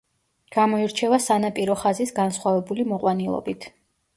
გამოირჩევა 0.55 1.19
სანაპირო 1.27 1.75
ხაზის 1.83 2.15
განსხვავებული 2.21 2.87
მოყვანილობით. 2.95 3.73